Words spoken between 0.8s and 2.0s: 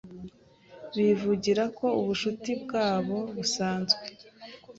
bivugira ko